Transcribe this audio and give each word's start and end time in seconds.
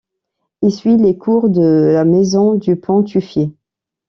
Il 0.63 0.71
suit 0.71 0.97
les 0.97 1.15
cours 1.15 1.47
de 1.51 1.91
la 1.93 2.05
Maison 2.05 2.55
Dupont-Tuffier. 2.55 3.51